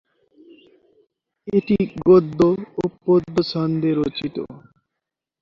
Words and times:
এটি 1.47 1.75
গদ্য 2.07 2.39
ও 2.75 2.83
পদ্য 3.01 3.35
ছন্দে 3.51 3.89
রচিত। 3.93 4.35